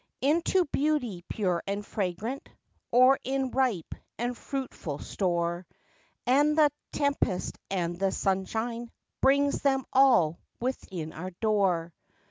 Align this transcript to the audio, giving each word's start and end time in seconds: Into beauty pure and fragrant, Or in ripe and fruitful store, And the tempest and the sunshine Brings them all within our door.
Into 0.21 0.65
beauty 0.65 1.23
pure 1.29 1.61
and 1.67 1.85
fragrant, 1.85 2.49
Or 2.89 3.19
in 3.23 3.51
ripe 3.51 3.93
and 4.17 4.35
fruitful 4.35 4.97
store, 4.97 5.67
And 6.25 6.57
the 6.57 6.71
tempest 6.91 7.59
and 7.69 7.99
the 7.99 8.11
sunshine 8.11 8.89
Brings 9.21 9.61
them 9.61 9.85
all 9.93 10.39
within 10.59 11.13
our 11.13 11.29
door. 11.39 11.93